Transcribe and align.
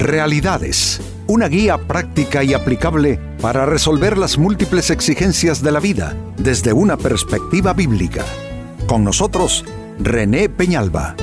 Realidades, 0.00 0.98
una 1.26 1.46
guía 1.46 1.76
práctica 1.76 2.42
y 2.42 2.54
aplicable 2.54 3.20
para 3.42 3.66
resolver 3.66 4.16
las 4.16 4.38
múltiples 4.38 4.88
exigencias 4.88 5.62
de 5.62 5.72
la 5.72 5.78
vida 5.78 6.16
desde 6.38 6.72
una 6.72 6.96
perspectiva 6.96 7.74
bíblica. 7.74 8.24
Con 8.86 9.04
nosotros, 9.04 9.62
René 9.98 10.48
Peñalba. 10.48 11.16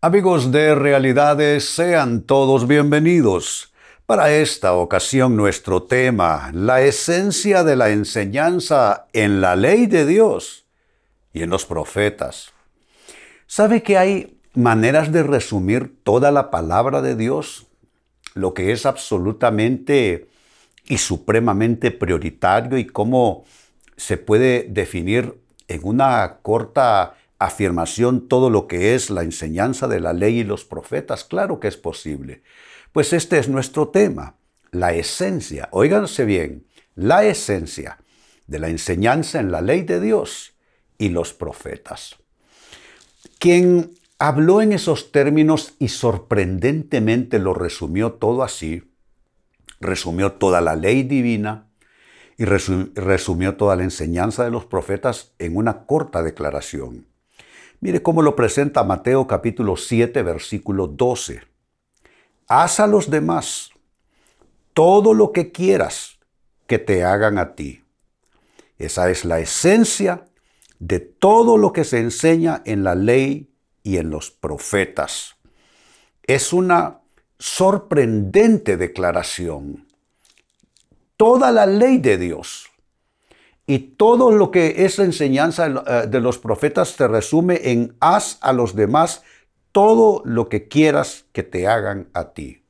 Amigos 0.00 0.50
de 0.50 0.74
Realidades, 0.74 1.68
sean 1.68 2.22
todos 2.22 2.66
bienvenidos. 2.66 3.74
Para 4.06 4.30
esta 4.32 4.72
ocasión 4.72 5.36
nuestro 5.36 5.82
tema, 5.82 6.50
la 6.54 6.80
esencia 6.80 7.62
de 7.62 7.76
la 7.76 7.90
enseñanza 7.90 9.04
en 9.12 9.42
la 9.42 9.54
ley 9.54 9.84
de 9.84 10.06
Dios 10.06 10.64
y 11.34 11.42
en 11.42 11.50
los 11.50 11.66
profetas. 11.66 12.55
¿Sabe 13.46 13.82
que 13.82 13.96
hay 13.96 14.40
maneras 14.54 15.12
de 15.12 15.22
resumir 15.22 16.02
toda 16.02 16.32
la 16.32 16.50
palabra 16.50 17.00
de 17.00 17.14
Dios? 17.14 17.66
Lo 18.34 18.54
que 18.54 18.72
es 18.72 18.86
absolutamente 18.86 20.28
y 20.84 20.98
supremamente 20.98 21.92
prioritario 21.92 22.76
y 22.76 22.86
cómo 22.86 23.44
se 23.96 24.16
puede 24.16 24.66
definir 24.68 25.40
en 25.68 25.80
una 25.84 26.38
corta 26.42 27.14
afirmación 27.38 28.28
todo 28.28 28.50
lo 28.50 28.66
que 28.66 28.94
es 28.94 29.10
la 29.10 29.22
enseñanza 29.22 29.86
de 29.86 30.00
la 30.00 30.12
ley 30.12 30.40
y 30.40 30.44
los 30.44 30.64
profetas. 30.64 31.22
Claro 31.22 31.60
que 31.60 31.68
es 31.68 31.76
posible. 31.76 32.42
Pues 32.92 33.12
este 33.12 33.38
es 33.38 33.48
nuestro 33.48 33.88
tema, 33.88 34.36
la 34.72 34.92
esencia, 34.92 35.68
óiganse 35.70 36.24
bien, 36.24 36.66
la 36.94 37.24
esencia 37.24 37.98
de 38.46 38.58
la 38.58 38.68
enseñanza 38.68 39.38
en 39.38 39.52
la 39.52 39.60
ley 39.60 39.82
de 39.82 40.00
Dios 40.00 40.54
y 40.98 41.10
los 41.10 41.32
profetas. 41.32 42.16
Quien 43.38 43.92
habló 44.18 44.62
en 44.62 44.72
esos 44.72 45.12
términos 45.12 45.74
y 45.78 45.88
sorprendentemente 45.88 47.38
lo 47.38 47.54
resumió 47.54 48.12
todo 48.12 48.42
así, 48.42 48.90
resumió 49.80 50.32
toda 50.32 50.60
la 50.60 50.74
ley 50.74 51.02
divina 51.02 51.68
y 52.38 52.44
resumió 52.44 53.56
toda 53.56 53.76
la 53.76 53.84
enseñanza 53.84 54.44
de 54.44 54.50
los 54.50 54.64
profetas 54.64 55.32
en 55.38 55.56
una 55.56 55.86
corta 55.86 56.22
declaración. 56.22 57.06
Mire 57.80 58.02
cómo 58.02 58.22
lo 58.22 58.36
presenta 58.36 58.84
Mateo 58.84 59.26
capítulo 59.26 59.76
7, 59.76 60.22
versículo 60.22 60.86
12 60.86 61.56
haz 62.48 62.80
a 62.80 62.86
los 62.86 63.10
demás 63.10 63.70
todo 64.72 65.14
lo 65.14 65.32
que 65.32 65.52
quieras 65.52 66.18
que 66.66 66.78
te 66.78 67.04
hagan 67.04 67.38
a 67.38 67.54
ti. 67.54 67.82
Esa 68.78 69.10
es 69.10 69.24
la 69.24 69.40
esencia 69.40 70.26
de 70.78 71.00
todo 71.00 71.56
lo 71.56 71.72
que 71.72 71.84
se 71.84 71.98
enseña 71.98 72.62
en 72.64 72.84
la 72.84 72.94
ley 72.94 73.50
y 73.82 73.98
en 73.98 74.10
los 74.10 74.30
profetas. 74.30 75.36
Es 76.22 76.52
una 76.52 77.00
sorprendente 77.38 78.76
declaración. 78.76 79.86
Toda 81.16 81.52
la 81.52 81.66
ley 81.66 81.98
de 81.98 82.18
Dios 82.18 82.68
y 83.66 83.78
todo 83.78 84.30
lo 84.30 84.50
que 84.50 84.84
es 84.84 84.98
la 84.98 85.04
enseñanza 85.04 85.66
eh, 85.66 86.06
de 86.08 86.20
los 86.20 86.38
profetas 86.38 86.90
se 86.90 87.08
resume 87.08 87.60
en 87.70 87.96
haz 88.00 88.38
a 88.40 88.52
los 88.52 88.74
demás 88.74 89.22
todo 89.72 90.22
lo 90.24 90.48
que 90.48 90.68
quieras 90.68 91.26
que 91.32 91.42
te 91.42 91.66
hagan 91.66 92.08
a 92.12 92.32
ti. 92.32 92.62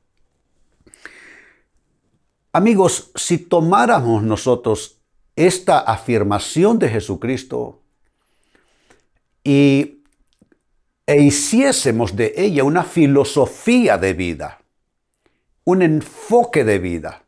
Amigos, 2.51 3.11
si 3.15 3.37
tomáramos 3.37 4.23
nosotros 4.23 4.99
esta 5.35 5.79
afirmación 5.79 6.79
de 6.79 6.89
Jesucristo 6.89 7.81
y, 9.47 10.03
e 11.05 11.21
hiciésemos 11.21 12.17
de 12.17 12.33
ella 12.35 12.65
una 12.65 12.83
filosofía 12.83 13.97
de 13.97 14.11
vida, 14.11 14.59
un 15.63 15.81
enfoque 15.81 16.65
de 16.65 16.79
vida, 16.79 17.23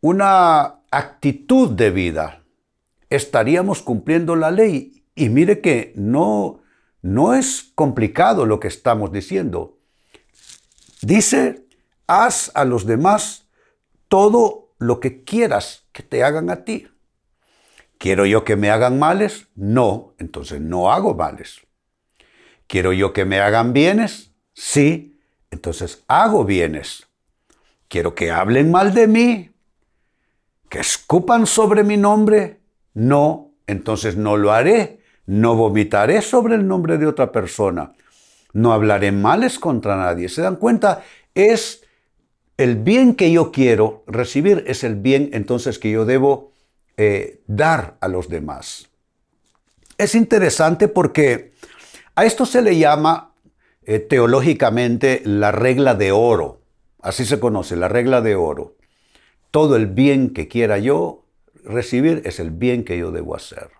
una 0.00 0.80
actitud 0.90 1.72
de 1.72 1.90
vida, 1.90 2.42
estaríamos 3.10 3.82
cumpliendo 3.82 4.34
la 4.34 4.50
ley. 4.50 5.04
Y 5.14 5.28
mire 5.28 5.60
que 5.60 5.92
no 5.94 6.62
no 7.02 7.34
es 7.34 7.70
complicado 7.74 8.46
lo 8.46 8.58
que 8.58 8.68
estamos 8.68 9.12
diciendo. 9.12 9.76
Dice, 11.02 11.66
haz 12.06 12.50
a 12.54 12.64
los 12.64 12.86
demás 12.86 13.46
todo 14.08 14.70
lo 14.78 15.00
que 15.00 15.22
quieras 15.22 15.84
que 15.92 16.02
te 16.02 16.24
hagan 16.24 16.48
a 16.48 16.64
ti. 16.64 16.88
¿Quiero 17.98 18.26
yo 18.26 18.44
que 18.44 18.56
me 18.56 18.70
hagan 18.70 18.98
males? 18.98 19.48
No, 19.54 20.14
entonces 20.18 20.60
no 20.60 20.92
hago 20.92 21.14
males. 21.14 21.60
¿Quiero 22.66 22.92
yo 22.92 23.12
que 23.12 23.24
me 23.24 23.40
hagan 23.40 23.72
bienes? 23.72 24.32
Sí, 24.52 25.18
entonces 25.50 26.04
hago 26.08 26.44
bienes. 26.44 27.06
¿Quiero 27.88 28.14
que 28.14 28.30
hablen 28.30 28.70
mal 28.70 28.94
de 28.94 29.06
mí? 29.06 29.50
¿Que 30.68 30.80
escupan 30.80 31.46
sobre 31.46 31.84
mi 31.84 31.96
nombre? 31.96 32.60
No, 32.94 33.52
entonces 33.66 34.16
no 34.16 34.36
lo 34.36 34.52
haré 34.52 35.04
no 35.26 35.56
vomitaré 35.56 36.20
sobre 36.22 36.54
el 36.54 36.66
nombre 36.66 36.98
de 36.98 37.06
otra 37.06 37.32
persona. 37.32 37.92
No 38.52 38.72
hablaré 38.72 39.12
males 39.12 39.58
contra 39.58 39.96
nadie. 39.96 40.28
¿Se 40.28 40.42
dan 40.42 40.56
cuenta? 40.56 41.02
Es 41.34 41.82
el 42.56 42.76
bien 42.76 43.14
que 43.14 43.32
yo 43.32 43.50
quiero 43.50 44.04
recibir, 44.06 44.64
es 44.68 44.84
el 44.84 44.94
bien 44.94 45.30
entonces 45.32 45.78
que 45.78 45.90
yo 45.90 46.04
debo 46.04 46.52
eh, 46.96 47.40
dar 47.46 47.96
a 48.00 48.08
los 48.08 48.28
demás. 48.28 48.88
Es 49.98 50.14
interesante 50.14 50.88
porque 50.88 51.52
a 52.14 52.24
esto 52.24 52.46
se 52.46 52.62
le 52.62 52.76
llama 52.76 53.34
eh, 53.84 53.98
teológicamente 53.98 55.22
la 55.24 55.52
regla 55.52 55.94
de 55.94 56.12
oro. 56.12 56.60
Así 57.02 57.24
se 57.24 57.38
conoce, 57.38 57.76
la 57.76 57.88
regla 57.88 58.20
de 58.20 58.34
oro. 58.34 58.76
Todo 59.50 59.76
el 59.76 59.86
bien 59.86 60.30
que 60.30 60.48
quiera 60.48 60.78
yo 60.78 61.24
recibir 61.64 62.22
es 62.24 62.40
el 62.40 62.50
bien 62.50 62.84
que 62.84 62.98
yo 62.98 63.10
debo 63.10 63.36
hacer. 63.36 63.70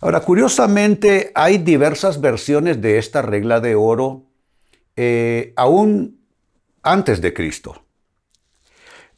Ahora, 0.00 0.20
curiosamente, 0.20 1.30
hay 1.34 1.58
diversas 1.58 2.20
versiones 2.20 2.80
de 2.80 2.98
esta 2.98 3.20
regla 3.22 3.60
de 3.60 3.74
oro 3.74 4.24
eh, 4.96 5.52
aún 5.56 6.20
antes 6.82 7.20
de 7.20 7.34
Cristo. 7.34 7.84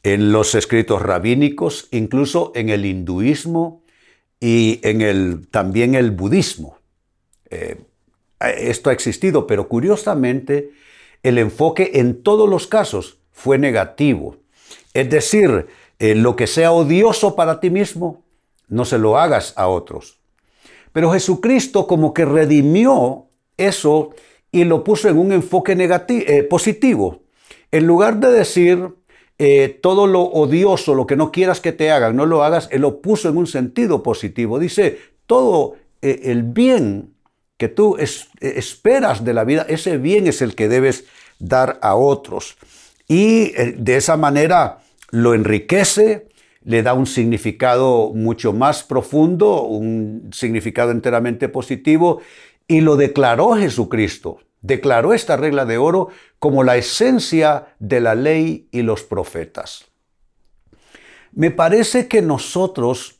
En 0.03 0.31
los 0.31 0.53
escritos 0.53 1.01
rabínicos, 1.01 1.87
incluso 1.91 2.51
en 2.55 2.69
el 2.69 2.85
hinduismo 2.85 3.83
y 4.39 4.79
en 4.83 5.01
el, 5.01 5.47
también 5.49 5.95
el 5.95 6.11
budismo. 6.11 6.77
Eh, 7.49 7.77
esto 8.39 8.89
ha 8.89 8.93
existido, 8.93 9.47
pero 9.47 9.69
curiosamente 9.69 10.71
el 11.23 11.37
enfoque 11.37 11.91
en 11.95 12.21
todos 12.21 12.49
los 12.49 12.67
casos 12.67 13.17
fue 13.31 13.57
negativo. 13.57 14.35
Es 14.93 15.09
decir, 15.09 15.67
eh, 15.99 16.15
lo 16.15 16.35
que 16.35 16.47
sea 16.47 16.73
odioso 16.73 17.35
para 17.35 17.61
ti 17.61 17.69
mismo, 17.69 18.23
no 18.67 18.83
se 18.85 18.97
lo 18.97 19.17
hagas 19.17 19.53
a 19.55 19.67
otros. 19.67 20.19
Pero 20.91 21.11
Jesucristo 21.11 21.87
como 21.87 22.13
que 22.13 22.25
redimió 22.25 23.27
eso 23.57 24.11
y 24.51 24.65
lo 24.65 24.83
puso 24.83 25.09
en 25.09 25.17
un 25.17 25.31
enfoque 25.31 25.73
eh, 25.73 26.43
positivo. 26.43 27.23
En 27.71 27.87
lugar 27.87 28.19
de 28.19 28.31
decir 28.31 28.89
eh, 29.45 29.67
todo 29.67 30.07
lo 30.07 30.21
odioso, 30.21 30.95
lo 30.95 31.05
que 31.05 31.17
no 31.17 31.29
quieras 31.29 31.59
que 31.59 31.73
te 31.73 31.91
hagan, 31.91 32.15
no 32.15 32.25
lo 32.25 32.45
hagas, 32.45 32.69
Él 32.71 32.79
lo 32.79 33.01
puso 33.01 33.27
en 33.27 33.35
un 33.35 33.45
sentido 33.45 34.01
positivo. 34.01 34.57
Dice, 34.57 34.99
todo 35.25 35.75
eh, 36.01 36.21
el 36.23 36.43
bien 36.43 37.13
que 37.57 37.67
tú 37.67 37.97
esperas 37.97 39.25
de 39.25 39.33
la 39.33 39.43
vida, 39.43 39.65
ese 39.67 39.97
bien 39.97 40.27
es 40.27 40.41
el 40.41 40.55
que 40.55 40.69
debes 40.69 41.07
dar 41.39 41.77
a 41.81 41.95
otros. 41.95 42.55
Y 43.09 43.51
de 43.51 43.97
esa 43.97 44.15
manera 44.15 44.79
lo 45.11 45.33
enriquece, 45.33 46.29
le 46.63 46.81
da 46.81 46.93
un 46.93 47.05
significado 47.05 48.13
mucho 48.15 48.53
más 48.53 48.83
profundo, 48.83 49.63
un 49.63 50.29
significado 50.31 50.91
enteramente 50.91 51.49
positivo, 51.49 52.21
y 52.65 52.79
lo 52.79 52.95
declaró 52.95 53.55
Jesucristo. 53.57 54.39
Declaró 54.63 55.13
esta 55.13 55.37
regla 55.37 55.65
de 55.65 55.77
oro 55.77 56.07
como 56.39 56.63
la 56.63 56.77
esencia 56.77 57.75
de 57.79 57.99
la 57.99 58.15
ley 58.15 58.69
y 58.71 58.81
los 58.81 59.03
profetas. 59.03 59.85
Me 61.33 61.51
parece 61.51 62.07
que 62.07 62.21
nosotros 62.21 63.19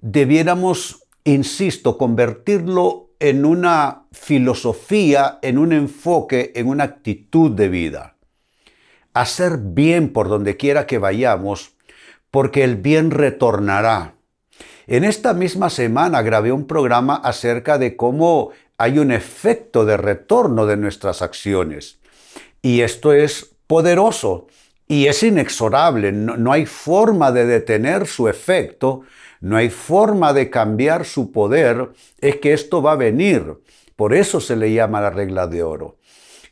debiéramos, 0.00 1.06
insisto, 1.24 1.96
convertirlo 1.96 3.10
en 3.20 3.44
una 3.44 4.06
filosofía, 4.12 5.38
en 5.40 5.56
un 5.56 5.72
enfoque, 5.72 6.52
en 6.56 6.66
una 6.66 6.84
actitud 6.84 7.52
de 7.52 7.68
vida. 7.68 8.16
Hacer 9.14 9.58
bien 9.58 10.12
por 10.12 10.28
donde 10.28 10.56
quiera 10.56 10.86
que 10.86 10.98
vayamos 10.98 11.76
porque 12.30 12.64
el 12.64 12.76
bien 12.76 13.12
retornará. 13.12 14.16
En 14.88 15.04
esta 15.04 15.32
misma 15.32 15.70
semana 15.70 16.22
grabé 16.22 16.52
un 16.52 16.66
programa 16.66 17.16
acerca 17.16 17.78
de 17.78 17.96
cómo 17.96 18.50
hay 18.78 18.98
un 18.98 19.10
efecto 19.10 19.84
de 19.84 19.96
retorno 19.96 20.66
de 20.66 20.76
nuestras 20.76 21.22
acciones. 21.22 21.98
Y 22.62 22.80
esto 22.80 23.12
es 23.12 23.54
poderoso. 23.66 24.46
y 24.88 25.08
es 25.08 25.24
inexorable, 25.24 26.12
no, 26.12 26.52
hay 26.52 26.64
forma 26.64 27.32
de 27.32 27.44
detener 27.44 28.06
su 28.06 28.28
efecto, 28.28 29.00
no 29.40 29.56
hay 29.56 29.68
forma 29.68 30.32
de 30.32 30.48
cambiar 30.48 31.04
su 31.04 31.32
poder, 31.32 31.90
es 32.20 32.36
que 32.36 32.52
esto 32.52 32.82
va 32.82 32.92
a 32.92 32.96
venir. 32.96 33.54
Por 33.96 34.14
eso 34.14 34.40
se 34.40 34.54
le 34.54 34.72
llama 34.72 35.00
la 35.00 35.10
regla 35.10 35.48
de 35.48 35.64
oro. 35.64 35.96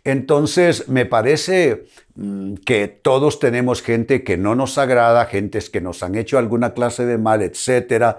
Entonces, 0.02 0.88
me 0.88 1.06
parece 1.06 1.84
mm, 2.16 2.54
que 2.66 2.88
todos 2.88 3.38
tenemos 3.38 3.82
gente 3.82 4.24
que 4.24 4.36
no 4.36 4.56
nos 4.56 4.78
agrada, 4.78 5.26
gentes 5.26 5.70
que 5.70 5.80
nos 5.80 6.02
han 6.02 6.16
hecho 6.16 6.36
alguna 6.36 6.74
clase 6.74 7.06
de 7.06 7.18
mal, 7.18 7.40
etc. 7.40 8.16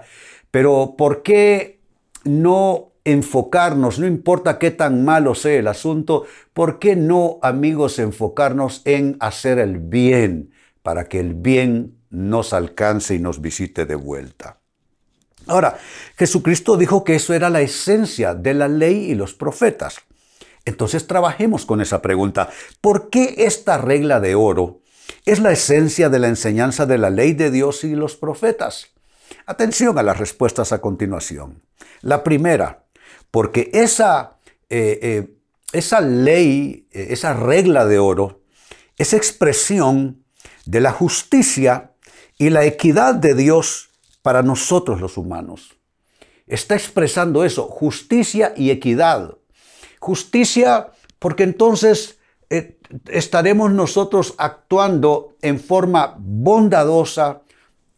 Pero 0.50 0.94
¿por 0.96 1.22
qué 1.22 1.78
no 2.24 2.92
enfocarnos, 3.06 4.00
no 4.00 4.06
importa 4.06 4.58
qué 4.58 4.72
tan 4.72 5.04
malo 5.04 5.36
sea 5.36 5.58
el 5.58 5.68
asunto, 5.68 6.26
¿por 6.52 6.80
qué 6.80 6.96
no, 6.96 7.38
amigos, 7.40 8.00
enfocarnos 8.00 8.82
en 8.84 9.16
hacer 9.20 9.60
el 9.60 9.78
bien 9.78 10.50
para 10.82 11.08
que 11.08 11.20
el 11.20 11.34
bien 11.34 11.96
nos 12.10 12.52
alcance 12.52 13.14
y 13.14 13.20
nos 13.20 13.40
visite 13.40 13.86
de 13.86 13.94
vuelta? 13.94 14.58
Ahora, 15.46 15.78
Jesucristo 16.18 16.76
dijo 16.76 17.04
que 17.04 17.14
eso 17.14 17.32
era 17.32 17.48
la 17.48 17.60
esencia 17.60 18.34
de 18.34 18.54
la 18.54 18.66
ley 18.66 19.12
y 19.12 19.14
los 19.14 19.34
profetas. 19.34 20.00
Entonces 20.64 21.06
trabajemos 21.06 21.64
con 21.64 21.80
esa 21.80 22.02
pregunta. 22.02 22.50
¿Por 22.80 23.08
qué 23.08 23.36
esta 23.38 23.78
regla 23.78 24.18
de 24.18 24.34
oro 24.34 24.80
es 25.24 25.38
la 25.38 25.52
esencia 25.52 26.08
de 26.08 26.18
la 26.18 26.26
enseñanza 26.26 26.86
de 26.86 26.98
la 26.98 27.10
ley 27.10 27.34
de 27.34 27.52
Dios 27.52 27.84
y 27.84 27.94
los 27.94 28.16
profetas? 28.16 28.88
Atención 29.46 29.96
a 29.96 30.02
las 30.02 30.18
respuestas 30.18 30.72
a 30.72 30.80
continuación. 30.80 31.62
La 32.00 32.24
primera, 32.24 32.85
porque 33.30 33.70
esa, 33.72 34.38
eh, 34.70 34.98
eh, 35.02 35.36
esa 35.72 36.00
ley, 36.00 36.88
eh, 36.92 37.08
esa 37.10 37.34
regla 37.34 37.84
de 37.86 37.98
oro, 37.98 38.42
es 38.96 39.12
expresión 39.12 40.24
de 40.64 40.80
la 40.80 40.92
justicia 40.92 41.92
y 42.38 42.50
la 42.50 42.64
equidad 42.64 43.14
de 43.14 43.34
Dios 43.34 43.90
para 44.22 44.42
nosotros 44.42 45.00
los 45.00 45.16
humanos. 45.16 45.76
Está 46.46 46.74
expresando 46.74 47.44
eso, 47.44 47.68
justicia 47.68 48.52
y 48.56 48.70
equidad. 48.70 49.36
Justicia 49.98 50.90
porque 51.18 51.42
entonces 51.42 52.18
estaremos 53.08 53.72
nosotros 53.72 54.34
actuando 54.38 55.34
en 55.42 55.58
forma 55.58 56.14
bondadosa, 56.18 57.42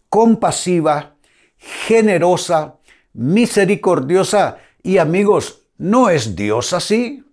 compasiva, 0.08 1.14
generosa, 1.58 2.76
misericordiosa 3.12 4.58
y 4.82 4.98
amigos, 4.98 5.62
¿no 5.76 6.10
es 6.10 6.36
Dios 6.36 6.72
así? 6.72 7.24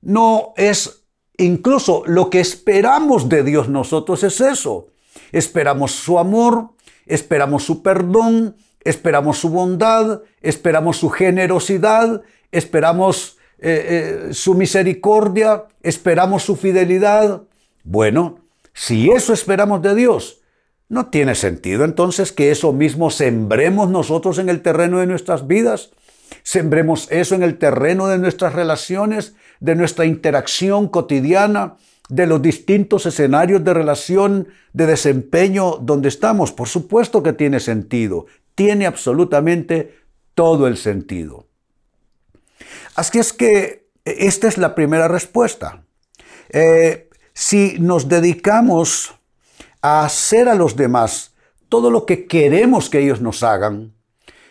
No 0.00 0.52
es 0.56 1.04
incluso 1.38 2.02
lo 2.06 2.30
que 2.30 2.40
esperamos 2.40 3.28
de 3.28 3.42
Dios 3.42 3.68
nosotros 3.68 4.22
es 4.24 4.40
eso. 4.40 4.88
Esperamos 5.32 5.92
su 5.92 6.18
amor, 6.18 6.70
esperamos 7.06 7.64
su 7.64 7.82
perdón, 7.82 8.56
esperamos 8.84 9.38
su 9.38 9.50
bondad, 9.50 10.22
esperamos 10.40 10.96
su 10.98 11.10
generosidad, 11.10 12.22
esperamos 12.52 13.38
eh, 13.58 14.28
eh, 14.30 14.34
su 14.34 14.54
misericordia, 14.54 15.64
esperamos 15.82 16.42
su 16.42 16.56
fidelidad. 16.56 17.42
Bueno, 17.84 18.38
si 18.72 19.10
eso 19.10 19.32
esperamos 19.32 19.82
de 19.82 19.94
Dios, 19.94 20.40
¿no 20.88 21.06
tiene 21.06 21.34
sentido 21.34 21.84
entonces 21.84 22.32
que 22.32 22.50
eso 22.50 22.72
mismo 22.72 23.10
sembremos 23.10 23.90
nosotros 23.90 24.38
en 24.38 24.48
el 24.48 24.62
terreno 24.62 24.98
de 24.98 25.06
nuestras 25.06 25.46
vidas? 25.46 25.90
Sembremos 26.50 27.06
eso 27.12 27.36
en 27.36 27.44
el 27.44 27.58
terreno 27.58 28.08
de 28.08 28.18
nuestras 28.18 28.54
relaciones, 28.54 29.36
de 29.60 29.76
nuestra 29.76 30.04
interacción 30.04 30.88
cotidiana, 30.88 31.76
de 32.08 32.26
los 32.26 32.42
distintos 32.42 33.06
escenarios 33.06 33.62
de 33.62 33.72
relación, 33.72 34.48
de 34.72 34.86
desempeño 34.86 35.76
donde 35.76 36.08
estamos. 36.08 36.50
Por 36.50 36.66
supuesto 36.66 37.22
que 37.22 37.34
tiene 37.34 37.60
sentido, 37.60 38.26
tiene 38.56 38.86
absolutamente 38.86 39.94
todo 40.34 40.66
el 40.66 40.76
sentido. 40.76 41.46
Así 42.96 43.20
es 43.20 43.32
que 43.32 43.86
esta 44.04 44.48
es 44.48 44.58
la 44.58 44.74
primera 44.74 45.06
respuesta. 45.06 45.84
Eh, 46.48 47.10
si 47.32 47.76
nos 47.78 48.08
dedicamos 48.08 49.14
a 49.82 50.04
hacer 50.04 50.48
a 50.48 50.56
los 50.56 50.74
demás 50.74 51.32
todo 51.68 51.92
lo 51.92 52.06
que 52.06 52.26
queremos 52.26 52.90
que 52.90 52.98
ellos 52.98 53.20
nos 53.20 53.44
hagan, 53.44 53.94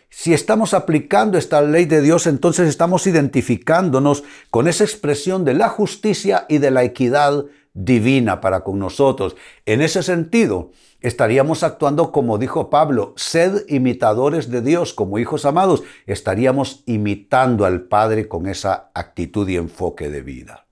si 0.09 0.33
estamos 0.33 0.73
aplicando 0.73 1.37
esta 1.37 1.61
ley 1.61 1.85
de 1.85 2.01
Dios, 2.01 2.25
entonces 2.25 2.67
estamos 2.67 3.05
identificándonos 3.05 4.23
con 4.49 4.67
esa 4.67 4.83
expresión 4.83 5.45
de 5.45 5.53
la 5.53 5.69
justicia 5.69 6.45
y 6.49 6.57
de 6.57 6.71
la 6.71 6.83
equidad 6.83 7.45
divina 7.73 8.41
para 8.41 8.61
con 8.61 8.79
nosotros. 8.79 9.35
En 9.67 9.81
ese 9.81 10.01
sentido, 10.01 10.71
estaríamos 10.99 11.61
actuando 11.61 12.11
como 12.11 12.39
dijo 12.39 12.71
Pablo, 12.71 13.13
sed 13.17 13.65
imitadores 13.67 14.49
de 14.49 14.61
Dios 14.61 14.93
como 14.93 15.19
hijos 15.19 15.45
amados. 15.45 15.83
Estaríamos 16.07 16.83
imitando 16.87 17.65
al 17.65 17.83
Padre 17.83 18.27
con 18.27 18.47
esa 18.47 18.89
actitud 18.95 19.47
y 19.47 19.57
enfoque 19.57 20.09
de 20.09 20.23
vida. 20.23 20.65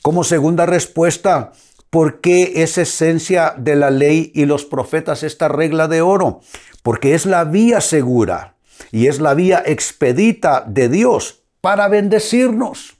Como 0.00 0.24
segunda 0.24 0.64
respuesta, 0.64 1.52
¿por 1.90 2.22
qué 2.22 2.62
es 2.62 2.78
esencia 2.78 3.54
de 3.58 3.76
la 3.76 3.90
ley 3.90 4.32
y 4.34 4.46
los 4.46 4.64
profetas 4.64 5.22
esta 5.22 5.48
regla 5.48 5.86
de 5.86 6.00
oro? 6.00 6.40
Porque 6.82 7.14
es 7.14 7.26
la 7.26 7.44
vía 7.44 7.80
segura 7.82 8.53
y 8.92 9.08
es 9.08 9.20
la 9.20 9.34
vía 9.34 9.62
expedita 9.64 10.64
de 10.66 10.88
Dios 10.88 11.42
para 11.60 11.88
bendecirnos. 11.88 12.96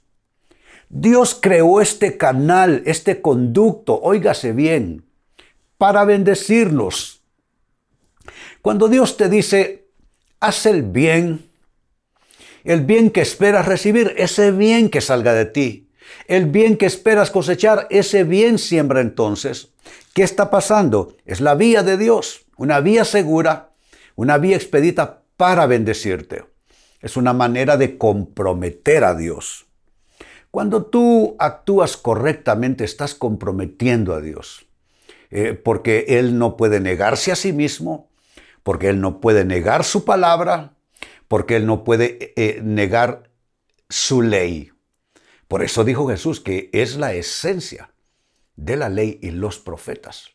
Dios 0.89 1.37
creó 1.39 1.81
este 1.81 2.17
canal, 2.17 2.83
este 2.85 3.21
conducto, 3.21 3.99
óigase 4.01 4.53
bien, 4.53 5.05
para 5.77 6.05
bendecirnos. 6.05 7.21
Cuando 8.61 8.87
Dios 8.87 9.17
te 9.17 9.29
dice, 9.29 9.87
haz 10.39 10.65
el 10.65 10.83
bien, 10.83 11.49
el 12.63 12.81
bien 12.81 13.11
que 13.11 13.21
esperas 13.21 13.65
recibir, 13.65 14.13
ese 14.17 14.51
bien 14.51 14.89
que 14.89 15.01
salga 15.01 15.33
de 15.33 15.45
ti, 15.45 15.89
el 16.27 16.45
bien 16.45 16.77
que 16.77 16.85
esperas 16.85 17.29
cosechar, 17.29 17.87
ese 17.89 18.23
bien 18.23 18.57
siembra 18.57 19.01
entonces. 19.01 19.69
¿Qué 20.13 20.23
está 20.23 20.49
pasando? 20.49 21.15
Es 21.25 21.41
la 21.41 21.55
vía 21.55 21.83
de 21.83 21.97
Dios, 21.97 22.45
una 22.57 22.79
vía 22.79 23.05
segura, 23.05 23.71
una 24.15 24.37
vía 24.37 24.55
expedita 24.55 25.24
para 25.37 25.65
bendecirte. 25.67 26.45
Es 27.01 27.17
una 27.17 27.33
manera 27.33 27.77
de 27.77 27.97
comprometer 27.97 29.03
a 29.03 29.15
Dios. 29.15 29.65
Cuando 30.51 30.85
tú 30.85 31.35
actúas 31.39 31.97
correctamente, 31.97 32.83
estás 32.83 33.13
comprometiendo 33.13 34.13
a 34.13 34.21
Dios. 34.21 34.65
Eh, 35.29 35.53
porque 35.53 36.05
Él 36.07 36.37
no 36.37 36.55
puede 36.55 36.79
negarse 36.79 37.31
a 37.31 37.35
sí 37.35 37.51
mismo, 37.51 38.09
porque 38.63 38.89
Él 38.89 39.01
no 39.01 39.19
puede 39.19 39.43
negar 39.43 39.83
su 39.83 40.05
palabra, 40.05 40.73
porque 41.27 41.57
Él 41.57 41.65
no 41.65 41.83
puede 41.83 42.33
eh, 42.37 42.61
negar 42.63 43.29
su 43.89 44.21
ley. 44.21 44.71
Por 45.47 45.61
eso 45.61 45.83
dijo 45.83 46.07
Jesús 46.07 46.39
que 46.39 46.69
es 46.73 46.95
la 46.95 47.13
esencia 47.13 47.91
de 48.55 48.77
la 48.77 48.89
ley 48.89 49.19
y 49.21 49.31
los 49.31 49.59
profetas. 49.59 50.29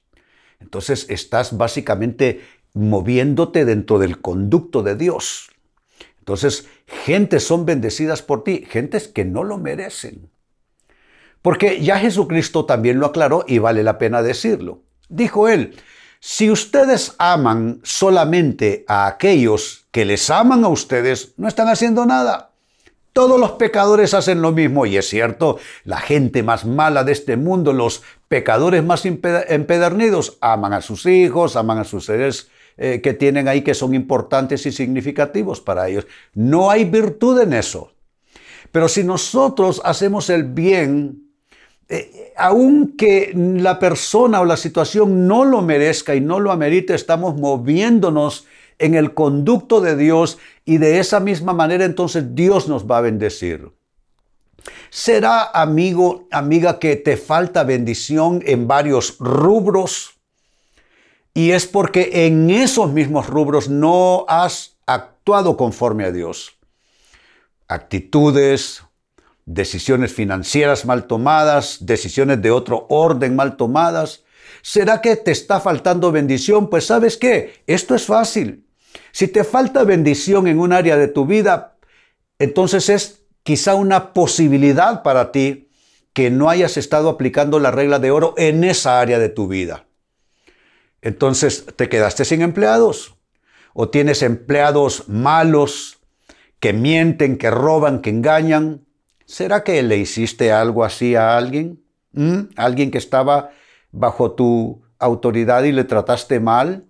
Entonces 0.61 1.07
estás 1.09 1.57
básicamente 1.57 2.43
moviéndote 2.75 3.65
dentro 3.65 3.99
del 3.99 4.21
conducto 4.21 4.83
de 4.83 4.97
Dios. 4.97 5.51
Entonces, 6.19 6.69
gentes 6.87 7.47
son 7.47 7.67
bendecidas 7.67 8.23
por 8.23 8.45
ti, 8.45 8.65
gentes 8.69 9.09
que 9.09 9.25
no 9.25 9.43
lo 9.45 9.59
merecen. 9.59 10.31
Porque 11.43 11.81
ya 11.81 11.99
Jesucristo 11.99 12.67
también 12.67 13.01
lo 13.01 13.07
aclaró 13.07 13.45
y 13.49 13.59
vale 13.59 13.83
la 13.83 13.99
pena 13.99 14.23
decirlo. 14.23 14.83
Dijo 15.09 15.49
él, 15.49 15.75
si 16.21 16.51
ustedes 16.51 17.15
aman 17.19 17.81
solamente 17.83 18.85
a 18.87 19.07
aquellos 19.07 19.87
que 19.91 20.05
les 20.05 20.29
aman 20.29 20.65
a 20.65 20.69
ustedes, 20.69 21.33
no 21.39 21.49
están 21.49 21.69
haciendo 21.69 22.05
nada. 22.05 22.51
Todos 23.13 23.41
los 23.41 23.53
pecadores 23.53 24.15
hacen 24.15 24.43
lo 24.43 24.53
mismo 24.53 24.87
y 24.87 24.97
es 24.97 25.09
cierto, 25.09 25.59
la 25.85 25.97
gente 25.97 26.43
más 26.43 26.65
mala 26.65 27.03
de 27.03 27.13
este 27.13 27.37
mundo, 27.37 27.73
los 27.73 28.03
pecadores 28.29 28.85
más 28.85 29.05
empedernidos, 29.05 30.37
aman 30.41 30.75
a 30.75 30.83
sus 30.83 31.07
hijos, 31.07 31.57
aman 31.57 31.79
a 31.79 31.85
sus 31.85 32.05
seres 32.05 32.51
eh, 32.83 33.03
que 33.03 33.13
tienen 33.13 33.47
ahí 33.47 33.61
que 33.61 33.75
son 33.75 33.93
importantes 33.93 34.65
y 34.65 34.73
significativos 34.73 35.61
para 35.61 35.87
ellos. 35.87 36.07
No 36.33 36.71
hay 36.71 36.87
virtud 36.87 37.39
en 37.39 37.53
eso. 37.53 37.93
Pero 38.73 38.89
si 38.89 39.05
nosotros 39.05 39.83
hacemos 39.85 40.31
el 40.31 40.45
bien, 40.45 41.31
eh, 41.91 42.33
aunque 42.39 43.33
la 43.35 43.79
persona 43.79 44.41
o 44.41 44.47
la 44.47 44.57
situación 44.57 45.27
no 45.27 45.45
lo 45.45 45.61
merezca 45.61 46.15
y 46.15 46.23
no 46.23 46.41
lo 46.41 46.51
amerite, 46.51 46.95
estamos 46.95 47.37
moviéndonos 47.37 48.47
en 48.79 48.95
el 48.95 49.13
conducto 49.13 49.83
de 49.83 49.95
Dios 49.95 50.39
y 50.65 50.79
de 50.79 51.01
esa 51.01 51.21
misma 51.21 51.53
manera 51.53 51.85
entonces 51.85 52.35
Dios 52.35 52.67
nos 52.67 52.91
va 52.91 52.97
a 52.97 53.03
bendecir. 53.03 53.69
¿Será 54.89 55.51
amigo, 55.53 56.29
amiga, 56.31 56.79
que 56.79 56.97
te 56.97 57.19
falta 57.19 57.63
bendición 57.63 58.43
en 58.47 58.67
varios 58.67 59.19
rubros? 59.19 60.20
Y 61.35 61.53
es 61.53 61.67
porque 61.67 62.27
en 62.27 62.51
esos 62.51 62.93
mismos 62.93 63.29
rubros 63.29 63.69
no 63.69 64.25
has 64.29 64.77
actuado 64.87 65.57
conforme 65.57 66.05
a 66.05 66.13
Dios. 66.13 66.57
Actitudes, 67.69 68.83
decisiones 69.47 70.13
financieras 70.13 70.85
mal 70.85 71.07
tomadas, 71.07 71.79
decisiones 71.81 72.43
de 72.43 72.51
otro 72.51 72.87
orden 72.89 73.37
mal 73.37 73.57
tomadas, 73.57 74.25
¿Será 74.63 75.01
que 75.01 75.17
te 75.17 75.31
está 75.31 75.61
faltando 75.61 76.13
bendición? 76.13 76.69
Pues 76.69 76.87
sabes 76.87 77.17
qué, 77.17 77.63
esto 77.67 77.95
es 77.95 78.05
fácil. 78.05 78.67
Si 79.13 79.29
te 79.29 79.45
falta 79.45 79.85
bendición 79.85 80.47
en 80.47 80.59
un 80.59 80.73
área 80.73 80.97
de 80.97 81.09
tu 81.09 81.27
vida, 81.27 81.77
entonces 82.39 82.89
es 82.89 83.23
quizá 83.43 83.75
una 83.75 84.13
posibilidad 84.13 85.03
para 85.03 85.33
ti 85.33 85.69
que 86.13 86.31
no 86.31 86.51
hayas 86.51 86.77
estado 86.77 87.09
aplicando 87.09 87.59
la 87.59 87.71
regla 87.71 87.99
de 87.99 88.11
oro 88.11 88.35
en 88.37 88.65
esa 88.65 89.01
área 89.01 89.19
de 89.19 89.29
tu 89.29 89.49
vida. 89.49 89.87
Entonces 91.03 91.67
te 91.77 91.89
quedaste 91.89 92.25
sin 92.25 92.43
empleados 92.43 93.17
o 93.73 93.89
tienes 93.89 94.23
empleados 94.23 95.09
malos 95.09 95.99
que 96.59 96.73
mienten, 96.73 97.39
que 97.39 97.51
roban, 97.51 98.03
que 98.03 98.11
engañan. 98.11 98.85
¿Será 99.25 99.65
que 99.65 99.83
le 99.83 99.97
hiciste 99.97 100.53
algo 100.53 100.85
así 100.85 101.15
a 101.15 101.37
alguien? 101.37 101.83
¿Mm? 102.13 102.41
¿Alguien 102.57 102.91
que 102.91 102.99
estaba 102.99 103.51
bajo 103.93 104.33
tu 104.33 104.83
autoridad 104.99 105.63
y 105.65 105.73
le 105.73 105.85
trataste 105.85 106.41
mal? 106.41 106.85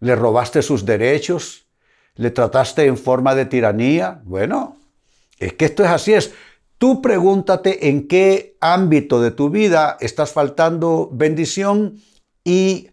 ¿Le 0.00 0.14
robaste 0.16 0.62
sus 0.62 0.84
derechos? 0.84 1.66
¿Le 2.16 2.30
trataste 2.30 2.84
en 2.84 2.98
forma 2.98 3.34
de 3.34 3.46
tiranía? 3.46 4.20
Bueno, 4.24 4.78
es 5.38 5.54
que 5.54 5.64
esto 5.64 5.82
es 5.84 5.90
así, 5.90 6.12
es. 6.12 6.32
Tú 6.76 7.00
pregúntate 7.00 7.88
en 7.88 8.08
qué 8.08 8.56
ámbito 8.60 9.22
de 9.22 9.30
tu 9.30 9.48
vida 9.48 9.96
estás 10.00 10.32
faltando 10.32 11.08
bendición 11.12 12.00
y 12.44 12.90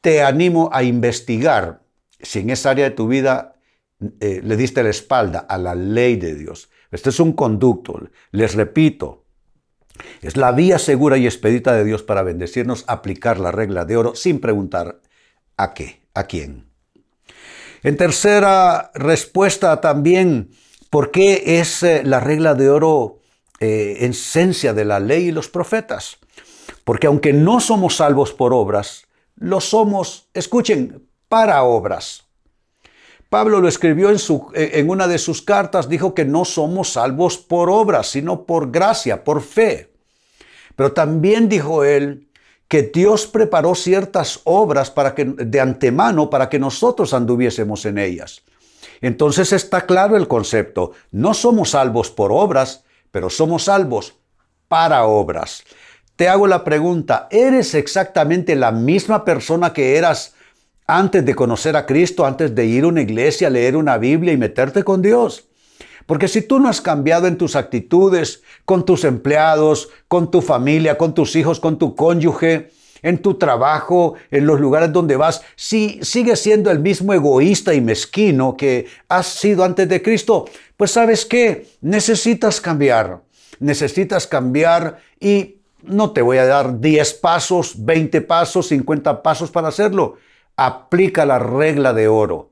te 0.00 0.22
animo 0.22 0.70
a 0.72 0.82
investigar 0.82 1.82
si 2.20 2.40
en 2.40 2.50
esa 2.50 2.70
área 2.70 2.88
de 2.88 2.96
tu 2.96 3.08
vida 3.08 3.56
eh, 4.20 4.40
le 4.42 4.56
diste 4.56 4.82
la 4.82 4.90
espalda 4.90 5.40
a 5.40 5.58
la 5.58 5.74
ley 5.74 6.16
de 6.16 6.34
Dios. 6.34 6.70
Este 6.90 7.10
es 7.10 7.20
un 7.20 7.32
conducto, 7.32 8.00
les 8.30 8.54
repito, 8.54 9.24
es 10.22 10.36
la 10.36 10.52
vía 10.52 10.78
segura 10.78 11.16
y 11.16 11.26
expedita 11.26 11.72
de 11.74 11.84
Dios 11.84 12.02
para 12.02 12.22
bendecirnos 12.22 12.84
aplicar 12.86 13.40
la 13.40 13.50
regla 13.50 13.84
de 13.84 13.96
oro 13.96 14.14
sin 14.14 14.40
preguntar 14.40 15.00
a 15.56 15.74
qué, 15.74 16.02
a 16.14 16.24
quién. 16.24 16.68
En 17.82 17.96
tercera 17.96 18.90
respuesta 18.94 19.80
también, 19.80 20.50
¿por 20.90 21.10
qué 21.10 21.60
es 21.60 21.82
eh, 21.82 22.02
la 22.04 22.20
regla 22.20 22.54
de 22.54 22.70
oro 22.70 23.20
eh, 23.60 23.98
esencia 24.00 24.72
de 24.74 24.84
la 24.84 25.00
ley 25.00 25.28
y 25.28 25.32
los 25.32 25.48
profetas? 25.48 26.18
Porque 26.84 27.06
aunque 27.06 27.32
no 27.32 27.60
somos 27.60 27.96
salvos 27.96 28.32
por 28.32 28.52
obras, 28.52 29.07
lo 29.38 29.60
somos, 29.60 30.28
escuchen, 30.34 31.06
para 31.28 31.62
obras. 31.62 32.24
Pablo 33.28 33.60
lo 33.60 33.68
escribió 33.68 34.10
en, 34.10 34.18
su, 34.18 34.50
en 34.54 34.88
una 34.88 35.06
de 35.06 35.18
sus 35.18 35.42
cartas, 35.42 35.88
dijo 35.88 36.14
que 36.14 36.24
no 36.24 36.44
somos 36.44 36.92
salvos 36.92 37.36
por 37.36 37.68
obras, 37.68 38.06
sino 38.08 38.44
por 38.44 38.70
gracia, 38.70 39.22
por 39.22 39.42
fe. 39.42 39.92
Pero 40.74 40.92
también 40.92 41.48
dijo 41.48 41.84
él 41.84 42.28
que 42.68 42.82
Dios 42.82 43.26
preparó 43.26 43.74
ciertas 43.74 44.40
obras 44.44 44.90
para 44.90 45.14
que, 45.14 45.24
de 45.24 45.60
antemano 45.60 46.30
para 46.30 46.48
que 46.48 46.58
nosotros 46.58 47.12
anduviésemos 47.12 47.84
en 47.84 47.98
ellas. 47.98 48.42
Entonces 49.00 49.52
está 49.52 49.86
claro 49.86 50.16
el 50.16 50.28
concepto. 50.28 50.92
No 51.10 51.34
somos 51.34 51.70
salvos 51.70 52.10
por 52.10 52.32
obras, 52.32 52.84
pero 53.10 53.30
somos 53.30 53.64
salvos 53.64 54.14
para 54.68 55.04
obras. 55.04 55.64
Te 56.18 56.28
hago 56.28 56.48
la 56.48 56.64
pregunta, 56.64 57.28
¿eres 57.30 57.74
exactamente 57.74 58.56
la 58.56 58.72
misma 58.72 59.24
persona 59.24 59.72
que 59.72 59.94
eras 59.94 60.34
antes 60.84 61.24
de 61.24 61.36
conocer 61.36 61.76
a 61.76 61.86
Cristo, 61.86 62.26
antes 62.26 62.52
de 62.56 62.66
ir 62.66 62.82
a 62.82 62.88
una 62.88 63.02
iglesia, 63.02 63.48
leer 63.48 63.76
una 63.76 63.98
Biblia 63.98 64.32
y 64.32 64.36
meterte 64.36 64.82
con 64.82 65.00
Dios? 65.00 65.44
Porque 66.06 66.26
si 66.26 66.42
tú 66.42 66.58
no 66.58 66.68
has 66.68 66.80
cambiado 66.80 67.28
en 67.28 67.38
tus 67.38 67.54
actitudes, 67.54 68.42
con 68.64 68.84
tus 68.84 69.04
empleados, 69.04 69.90
con 70.08 70.28
tu 70.28 70.42
familia, 70.42 70.98
con 70.98 71.14
tus 71.14 71.36
hijos, 71.36 71.60
con 71.60 71.78
tu 71.78 71.94
cónyuge, 71.94 72.72
en 73.00 73.22
tu 73.22 73.34
trabajo, 73.34 74.14
en 74.32 74.44
los 74.44 74.58
lugares 74.58 74.92
donde 74.92 75.14
vas, 75.14 75.42
si 75.54 76.00
sigues 76.02 76.40
siendo 76.40 76.72
el 76.72 76.80
mismo 76.80 77.14
egoísta 77.14 77.74
y 77.74 77.80
mezquino 77.80 78.56
que 78.56 78.88
has 79.08 79.28
sido 79.28 79.62
antes 79.62 79.88
de 79.88 80.02
Cristo, 80.02 80.46
pues 80.76 80.90
sabes 80.90 81.24
qué, 81.24 81.68
necesitas 81.80 82.60
cambiar. 82.60 83.20
Necesitas 83.60 84.26
cambiar 84.26 84.98
y 85.20 85.57
no 85.82 86.12
te 86.12 86.22
voy 86.22 86.38
a 86.38 86.46
dar 86.46 86.80
10 86.80 87.14
pasos, 87.14 87.74
20 87.84 88.20
pasos, 88.22 88.68
50 88.68 89.22
pasos 89.22 89.50
para 89.50 89.68
hacerlo. 89.68 90.16
Aplica 90.56 91.24
la 91.24 91.38
regla 91.38 91.92
de 91.92 92.08
oro 92.08 92.50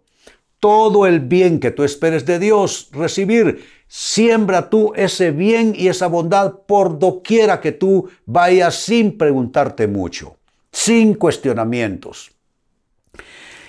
todo 0.61 1.06
el 1.06 1.21
bien 1.21 1.61
que 1.61 1.71
tú 1.71 1.85
esperes 1.85 2.26
de 2.26 2.38
Dios 2.38 2.88
recibir. 2.92 3.64
Siembra 3.88 4.68
tú 4.68 4.92
ese 4.97 5.30
bien 5.30 5.75
y 5.76 5.88
esa 5.88 6.09
bondad 6.09 6.54
por 6.66 6.99
doquiera 6.99 7.61
que 7.61 7.73
tú 7.73 8.09
vayas 8.25 8.75
sin 8.75 9.16
preguntarte 9.16 9.87
mucho, 9.87 10.37
sin 10.73 11.14
cuestionamientos. 11.14 12.33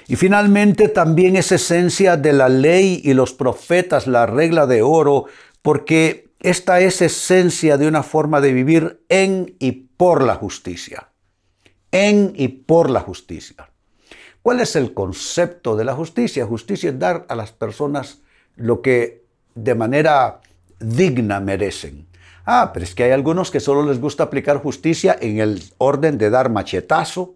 Y 0.08 0.16
finalmente 0.16 0.88
también 0.88 1.36
es 1.36 1.52
esencia 1.52 2.16
de 2.16 2.34
la 2.34 2.50
ley 2.50 3.02
y 3.04 3.14
los 3.14 3.34
profetas 3.34 4.08
la 4.08 4.26
regla 4.26 4.66
de 4.66 4.82
oro, 4.82 5.26
porque 5.62 6.27
esta 6.40 6.80
es 6.80 7.02
esencia 7.02 7.78
de 7.78 7.88
una 7.88 8.04
forma 8.04 8.42
de 8.42 8.54
vivir 8.54 9.04
en 9.10 9.56
y 9.60 9.72
por 9.72 10.24
la 10.24 10.36
justicia. 10.36 11.10
En 11.92 12.34
y 12.36 12.48
por 12.50 12.90
la 12.90 13.00
justicia. 13.00 13.70
¿Cuál 14.42 14.60
es 14.60 14.76
el 14.76 14.94
concepto 14.94 15.76
de 15.76 15.84
la 15.84 15.94
justicia? 15.94 16.46
Justicia 16.46 16.90
es 16.92 17.00
dar 17.00 17.26
a 17.28 17.36
las 17.36 17.52
personas 17.52 18.22
lo 18.56 18.82
que 18.82 19.26
de 19.56 19.76
manera 19.76 20.42
digna 20.80 21.40
merecen. 21.40 22.08
Ah, 22.46 22.72
pero 22.74 22.86
es 22.86 22.96
que 22.96 23.04
hay 23.04 23.12
algunos 23.12 23.52
que 23.52 23.60
solo 23.60 23.84
les 23.84 24.00
gusta 24.00 24.24
aplicar 24.24 24.58
justicia 24.62 25.18
en 25.20 25.40
el 25.40 25.62
orden 25.80 26.18
de 26.18 26.30
dar 26.30 26.50
machetazo, 26.50 27.36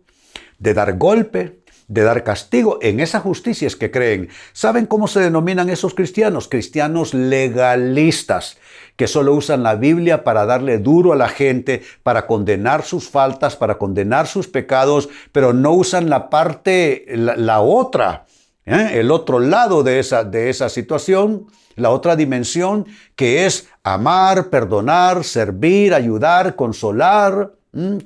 de 0.57 0.73
dar 0.73 0.97
golpe, 0.97 1.60
de 1.91 2.03
dar 2.03 2.23
castigo. 2.23 2.79
En 2.81 3.01
esa 3.01 3.19
justicia 3.19 3.67
es 3.67 3.75
que 3.75 3.91
creen. 3.91 4.29
¿Saben 4.53 4.85
cómo 4.85 5.09
se 5.09 5.19
denominan 5.19 5.69
esos 5.69 5.93
cristianos? 5.93 6.47
Cristianos 6.47 7.13
legalistas 7.13 8.57
que 8.95 9.07
solo 9.07 9.33
usan 9.33 9.61
la 9.63 9.75
Biblia 9.75 10.23
para 10.23 10.45
darle 10.45 10.77
duro 10.77 11.11
a 11.11 11.17
la 11.17 11.27
gente, 11.27 11.81
para 12.01 12.27
condenar 12.27 12.83
sus 12.83 13.09
faltas, 13.09 13.57
para 13.57 13.77
condenar 13.77 14.27
sus 14.27 14.47
pecados, 14.47 15.09
pero 15.33 15.51
no 15.51 15.73
usan 15.73 16.09
la 16.09 16.29
parte, 16.29 17.05
la, 17.09 17.59
otra, 17.59 18.25
¿eh? 18.65 18.91
el 18.93 19.11
otro 19.11 19.39
lado 19.39 19.83
de 19.83 19.99
esa, 19.99 20.23
de 20.23 20.49
esa 20.49 20.69
situación, 20.69 21.47
la 21.75 21.89
otra 21.89 22.15
dimensión, 22.15 22.85
que 23.15 23.45
es 23.45 23.67
amar, 23.83 24.49
perdonar, 24.49 25.25
servir, 25.25 25.93
ayudar, 25.93 26.55
consolar, 26.55 27.51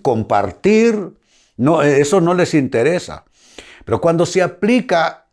compartir. 0.02 1.12
Eso 1.84 2.22
no 2.22 2.34
les 2.34 2.54
interesa. 2.56 3.26
Pero 3.86 4.02
cuando 4.02 4.26
se 4.26 4.42
aplica 4.42 5.28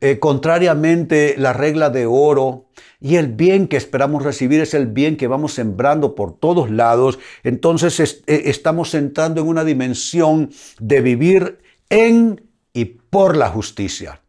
eh, 0.00 0.18
contrariamente 0.18 1.34
la 1.38 1.52
regla 1.52 1.90
de 1.90 2.06
oro, 2.06 2.66
y 3.00 3.16
el 3.16 3.28
bien 3.28 3.66
que 3.66 3.76
esperamos 3.76 4.22
recibir 4.22 4.60
es 4.60 4.74
el 4.74 4.86
bien 4.86 5.16
que 5.16 5.26
vamos 5.26 5.54
sembrando 5.54 6.14
por 6.14 6.38
todos 6.38 6.70
lados, 6.70 7.18
entonces 7.42 8.00
eh, 8.26 8.42
estamos 8.46 8.94
entrando 8.94 9.40
en 9.40 9.48
una 9.48 9.64
dimensión 9.64 10.50
de 10.78 11.00
vivir 11.00 11.58
en 11.88 12.42
y 12.72 12.84
por 12.84 13.36
la 13.36 13.48
justicia. 13.48 14.20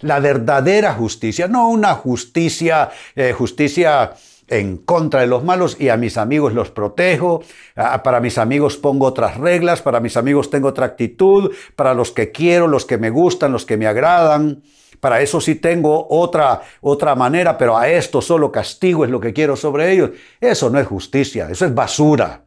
La 0.00 0.18
verdadera 0.18 0.94
justicia, 0.94 1.46
no 1.46 1.68
una 1.68 1.94
justicia, 1.94 2.90
eh, 3.14 3.32
justicia 3.32 4.12
en 4.50 4.78
contra 4.78 5.20
de 5.20 5.28
los 5.28 5.44
malos 5.44 5.80
y 5.80 5.88
a 5.88 5.96
mis 5.96 6.18
amigos 6.18 6.52
los 6.52 6.70
protejo, 6.70 7.42
para 7.74 8.20
mis 8.20 8.36
amigos 8.36 8.76
pongo 8.76 9.06
otras 9.06 9.36
reglas, 9.36 9.80
para 9.80 10.00
mis 10.00 10.16
amigos 10.16 10.50
tengo 10.50 10.68
otra 10.68 10.86
actitud, 10.86 11.52
para 11.76 11.94
los 11.94 12.10
que 12.10 12.32
quiero, 12.32 12.66
los 12.66 12.84
que 12.84 12.98
me 12.98 13.10
gustan, 13.10 13.52
los 13.52 13.64
que 13.64 13.76
me 13.76 13.86
agradan. 13.86 14.62
Para 14.98 15.22
eso 15.22 15.40
sí 15.40 15.54
tengo 15.54 16.08
otra, 16.10 16.60
otra 16.80 17.14
manera, 17.14 17.56
pero 17.56 17.78
a 17.78 17.88
esto 17.88 18.20
solo 18.20 18.50
castigo 18.50 19.04
es 19.04 19.10
lo 19.10 19.20
que 19.20 19.32
quiero 19.32 19.56
sobre 19.56 19.92
ellos. 19.92 20.10
Eso 20.40 20.68
no 20.68 20.80
es 20.80 20.86
justicia, 20.86 21.48
eso 21.48 21.64
es 21.64 21.72
basura. 21.72 22.42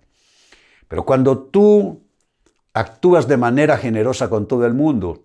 Pero 0.89 1.05
cuando 1.05 1.39
tú 1.39 2.03
actúas 2.73 3.27
de 3.27 3.37
manera 3.37 3.77
generosa 3.77 4.29
con 4.29 4.47
todo 4.47 4.65
el 4.65 4.73
mundo, 4.73 5.23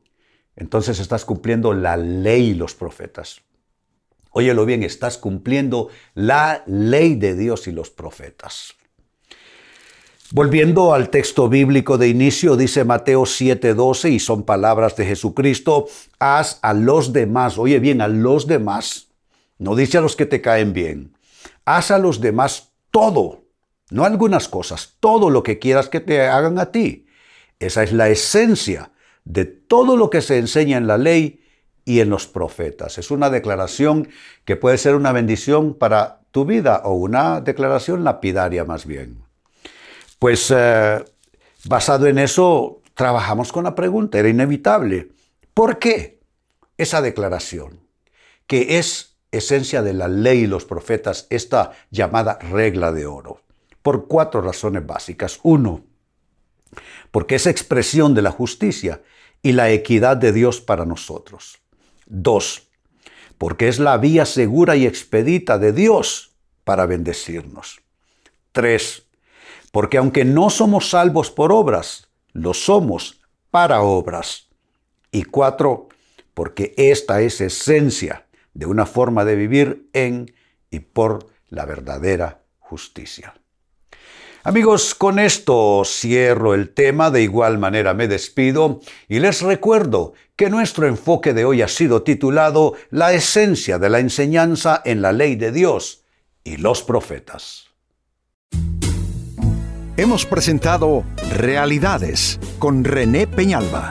entonces 0.54 1.00
estás 1.00 1.24
cumpliendo 1.24 1.74
la 1.74 1.96
ley 1.96 2.50
y 2.50 2.54
los 2.54 2.74
profetas. 2.74 3.42
Óyelo 4.30 4.66
bien, 4.66 4.82
estás 4.82 5.18
cumpliendo 5.18 5.88
la 6.14 6.62
ley 6.66 7.14
de 7.14 7.34
Dios 7.34 7.66
y 7.66 7.72
los 7.72 7.90
profetas. 7.90 8.74
Volviendo 10.30 10.92
al 10.92 11.08
texto 11.08 11.48
bíblico 11.48 11.96
de 11.96 12.08
inicio, 12.08 12.56
dice 12.56 12.84
Mateo 12.84 13.22
7:12, 13.24 14.10
y 14.10 14.18
son 14.18 14.42
palabras 14.42 14.94
de 14.94 15.06
Jesucristo, 15.06 15.86
haz 16.18 16.58
a 16.60 16.74
los 16.74 17.14
demás, 17.14 17.56
oye 17.56 17.78
bien, 17.78 18.02
a 18.02 18.08
los 18.08 18.46
demás, 18.46 19.08
no 19.56 19.74
dice 19.74 19.96
a 19.96 20.02
los 20.02 20.16
que 20.16 20.26
te 20.26 20.42
caen 20.42 20.74
bien, 20.74 21.16
haz 21.64 21.90
a 21.90 21.98
los 21.98 22.20
demás 22.20 22.72
todo, 22.90 23.44
no 23.90 24.04
algunas 24.04 24.48
cosas, 24.48 24.96
todo 25.00 25.30
lo 25.30 25.42
que 25.42 25.58
quieras 25.58 25.88
que 25.88 26.00
te 26.00 26.20
hagan 26.20 26.58
a 26.58 26.72
ti. 26.72 27.06
Esa 27.58 27.82
es 27.82 27.92
la 27.94 28.10
esencia 28.10 28.92
de 29.24 29.46
todo 29.46 29.96
lo 29.96 30.10
que 30.10 30.20
se 30.20 30.36
enseña 30.36 30.76
en 30.76 30.86
la 30.86 30.98
ley 30.98 31.40
y 31.88 32.00
en 32.00 32.10
los 32.10 32.26
profetas. 32.26 32.98
Es 32.98 33.10
una 33.10 33.30
declaración 33.30 34.10
que 34.44 34.56
puede 34.56 34.76
ser 34.76 34.94
una 34.94 35.10
bendición 35.10 35.72
para 35.72 36.20
tu 36.32 36.44
vida 36.44 36.82
o 36.84 36.92
una 36.92 37.40
declaración 37.40 38.04
lapidaria 38.04 38.66
más 38.66 38.84
bien. 38.84 39.22
Pues 40.18 40.52
eh, 40.54 41.02
basado 41.64 42.06
en 42.06 42.18
eso, 42.18 42.82
trabajamos 42.92 43.52
con 43.52 43.64
la 43.64 43.74
pregunta, 43.74 44.18
era 44.18 44.28
inevitable. 44.28 45.08
¿Por 45.54 45.78
qué 45.78 46.20
esa 46.76 47.00
declaración, 47.00 47.80
que 48.46 48.78
es 48.78 49.16
esencia 49.32 49.80
de 49.80 49.94
la 49.94 50.08
ley 50.08 50.40
y 50.40 50.46
los 50.46 50.66
profetas, 50.66 51.26
esta 51.30 51.72
llamada 51.90 52.38
regla 52.38 52.92
de 52.92 53.06
oro? 53.06 53.40
Por 53.80 54.08
cuatro 54.08 54.42
razones 54.42 54.84
básicas. 54.84 55.40
Uno, 55.42 55.86
porque 57.10 57.36
es 57.36 57.46
expresión 57.46 58.12
de 58.12 58.20
la 58.20 58.30
justicia 58.30 59.00
y 59.40 59.52
la 59.52 59.70
equidad 59.70 60.18
de 60.18 60.32
Dios 60.32 60.60
para 60.60 60.84
nosotros. 60.84 61.62
Dos, 62.08 62.68
porque 63.36 63.68
es 63.68 63.78
la 63.78 63.98
vía 63.98 64.24
segura 64.24 64.76
y 64.76 64.86
expedita 64.86 65.58
de 65.58 65.72
Dios 65.72 66.32
para 66.64 66.86
bendecirnos. 66.86 67.80
Tres, 68.52 69.06
porque 69.72 69.98
aunque 69.98 70.24
no 70.24 70.50
somos 70.50 70.90
salvos 70.90 71.30
por 71.30 71.52
obras, 71.52 72.08
lo 72.32 72.54
somos 72.54 73.20
para 73.50 73.82
obras. 73.82 74.48
Y 75.12 75.24
cuatro, 75.24 75.88
porque 76.34 76.74
esta 76.76 77.20
es 77.20 77.40
esencia 77.40 78.26
de 78.54 78.66
una 78.66 78.86
forma 78.86 79.24
de 79.24 79.36
vivir 79.36 79.88
en 79.92 80.34
y 80.70 80.80
por 80.80 81.28
la 81.48 81.64
verdadera 81.64 82.42
justicia. 82.58 83.34
Amigos, 84.44 84.94
con 84.94 85.18
esto 85.18 85.82
cierro 85.84 86.54
el 86.54 86.70
tema, 86.70 87.10
de 87.10 87.22
igual 87.22 87.58
manera 87.58 87.92
me 87.92 88.06
despido 88.06 88.80
y 89.08 89.18
les 89.18 89.42
recuerdo 89.42 90.12
que 90.36 90.48
nuestro 90.48 90.86
enfoque 90.86 91.34
de 91.34 91.44
hoy 91.44 91.62
ha 91.62 91.68
sido 91.68 92.02
titulado 92.02 92.74
La 92.90 93.12
esencia 93.12 93.78
de 93.78 93.90
la 93.90 93.98
enseñanza 93.98 94.80
en 94.84 95.02
la 95.02 95.12
ley 95.12 95.34
de 95.34 95.50
Dios 95.50 96.04
y 96.44 96.56
los 96.56 96.82
profetas. 96.82 97.64
Hemos 99.96 100.24
presentado 100.24 101.04
Realidades 101.36 102.38
con 102.60 102.84
René 102.84 103.26
Peñalba. 103.26 103.90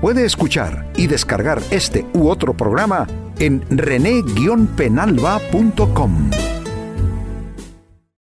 Puede 0.00 0.24
escuchar 0.24 0.90
y 0.96 1.06
descargar 1.06 1.62
este 1.70 2.04
u 2.12 2.28
otro 2.28 2.56
programa 2.56 3.06
en 3.38 3.64
rene-penalba.com. 3.70 6.53